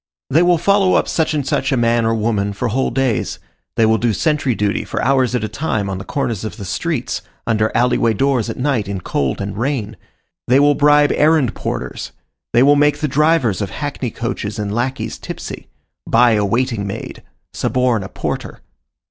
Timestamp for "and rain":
9.39-9.95